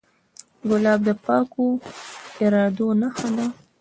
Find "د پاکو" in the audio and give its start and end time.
1.07-1.67